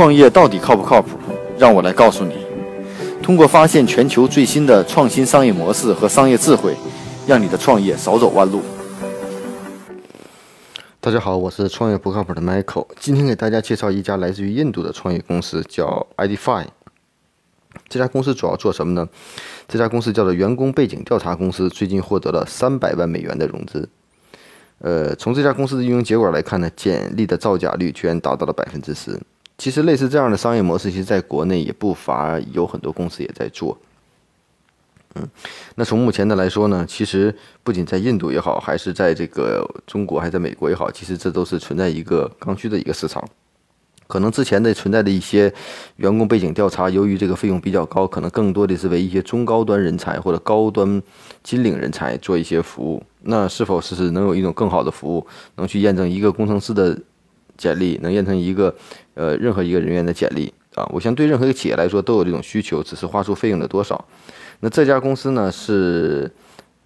[0.00, 1.10] 创业到底靠不靠谱？
[1.58, 2.46] 让我来告诉你。
[3.22, 6.74] 通过发现全球最新的创新商业模式和商业智慧，
[7.26, 8.62] 让你的创业少走弯路。
[11.00, 12.86] 大家好，我是创业不靠谱的 Michael。
[12.98, 16.64] 今天给大家介绍一家来自于印度的创业公司，叫 IDFI。
[17.90, 19.06] 这家公司主要做什么呢？
[19.68, 23.86] 这家公司叫做员工背景调查公司，最近获得了三百万美元的融资。
[24.78, 29.20] 呃，从这家公司的运营结果来看呢，简历的造假率居然达到了百分之十。
[29.60, 33.76] 其实类似这样的商业模式，其实在国内也不乏有很多公司也在做。
[35.16, 35.28] 嗯，
[35.74, 43.22] 那从目前的来说呢，其实不仅在印度也好，还是在这个中国，还在美国也好，其实这都是存在一个刚需的一个市场。
[44.06, 45.52] 可能之前的存在的一些
[45.96, 51.02] 员工背景调查，由于这个费用比较高，可能更多的是为一些中高端人才或者高端
[51.42, 53.02] 金领人才做一些服务。
[53.24, 56.98] 那是否是能有一种更好的服务，能去验证一个工程师的
[57.60, 58.74] 简历，能验证一个
[59.12, 60.88] 呃任何一个人员的简历啊？
[60.92, 64.02] 我想对任何一个企业来说都有这种需求，只是花出费用的多少。
[64.60, 66.30] 那这家公司呢是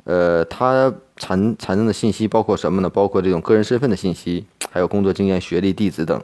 [0.02, 2.88] 呃它产产生的信息包括什么呢？
[2.90, 6.20] 包括这种个人身份的信息，还有工作经验、学历、地址等。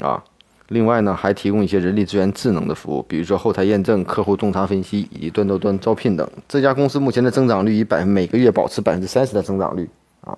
[0.00, 0.22] 啊，
[0.68, 6.28] 另外呢，还提供一些人力资源智能的服务，比如说后台验证、客户洞察分析以及端到端招聘等。
[6.46, 9.88] 这家公司目前的增长率以百每个月保持百分之三十的增长率
[10.20, 10.36] 啊，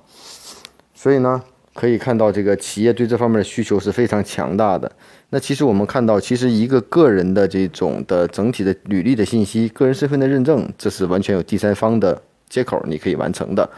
[0.95, 1.43] 所以呢，
[1.79, 4.91] 可以看到这个企业对这方面的需求是非常强大的。
[5.31, 13.71] 那其实我们看到，其实一个个人的这种的整体的履历的信息、个人身份的认证，这是完全有第三方的接口你可以完成的，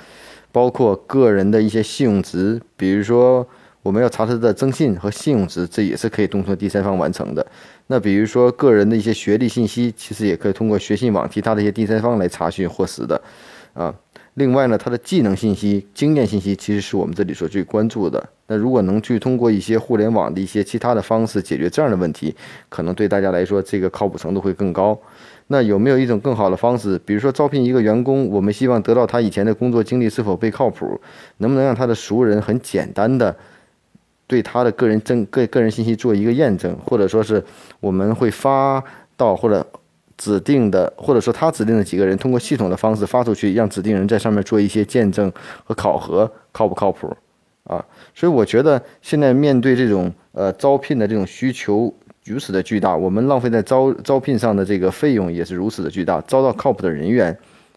[0.50, 3.46] 包括个人的一些信用值，比如说。
[3.82, 7.44] 我们要查他的征信和信用值，这也是可以通过第三方完成的。
[7.86, 13.18] 那比如说个人的一些学历信息，其实也可以通过学信网其他的一些第三方来查询获实的。
[13.72, 13.94] 啊，
[14.34, 18.28] 另外呢，他的技能信息、经验信息，其实是我们这里所最关注的。
[18.46, 22.34] 那如果能去通过一些互联网的一些其他的方式解决这样的问题，
[22.68, 24.98] 可能对大家来说这个靠谱程度会更高。
[25.48, 26.98] 那有没有一种更好的方式？
[27.04, 31.00] 比如说招聘一个员工，我们希望得到他以前的工作经历是否被靠谱，
[31.38, 33.34] 能不能让他的熟人很简单的。
[34.28, 37.44] 对他的个人证个个人信息做一个验证，或者说是
[37.80, 38.80] 我们会发
[39.16, 39.66] 到或者
[40.20, 45.32] 指定的，或者说他指定的几个人通过系统的方式发出去，让指定人在上面做一些见证
[45.64, 47.16] 和考核，靠不靠谱
[47.64, 47.82] 啊？
[48.14, 51.90] 所以我觉得现在面对这种呃招聘的这种需求
[52.26, 57.34] 如此的巨大，我们浪费在招招聘上的这个费用也是如此的巨大，招到靠谱的人员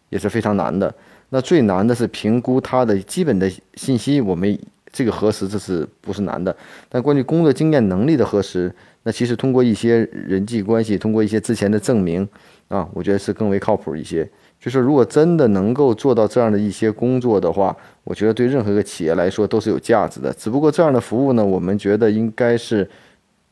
[0.10, 0.94] 也是非常难的。
[1.30, 4.60] 那最难的是评估他的基本的信息，我们。
[4.94, 6.56] 这个核实这是不是难的？
[6.88, 12.26] 但关于工作经验能力的核实，那其实通过一些人际关系，通过一些之前的证明
[12.68, 14.30] 啊，我觉得是更为靠谱一些。
[14.60, 20.32] 就是如果真的能够做到这样的一些工作的话，我觉得对任何一个企业来说都是有价值的。
[20.34, 22.88] 只不过这样的服务呢，我们觉得应该是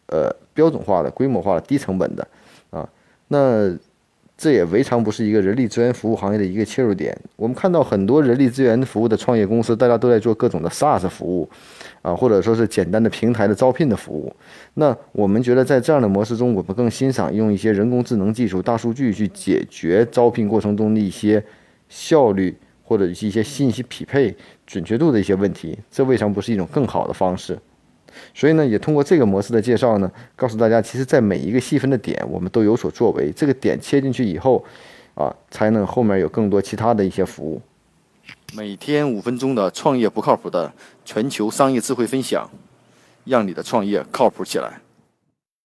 [0.08, 2.28] 呃标准化的、规模化的、低成本的
[2.70, 2.88] 啊。
[3.28, 3.76] 那。
[4.42, 7.16] 这也未尝不是一个人力资源服务行业的一个切入点。
[7.36, 11.48] 我们看到很多人力资源服务的创业公司，大家都在做各种的 SaaS 服务，
[12.02, 14.36] 啊，或者说是简单的平台的招聘的服务。
[14.74, 21.44] 那我们觉得在这样的模式中，我们更欣赏用一些人工智能技术、大数据去解决招聘过程中的一些
[21.88, 24.36] 效率或者一些信息匹配
[24.66, 25.78] 准确度的一些问题。
[25.92, 27.56] 这未尝不是一种更好的方式。
[28.34, 33.32] 所以呢，也通过这个模式的介绍呢，告诉大家，其实，在每一个细分的点，我们都有所作为。
[33.32, 34.66] 这个点切进去以后，
[35.16, 37.62] 啊，才能后面有更多其他的一些服务。
[38.54, 40.74] 每天五分钟的创业不靠谱的
[41.06, 42.50] 全球商业智慧分享，
[43.24, 44.81] 让你的创业靠谱起来。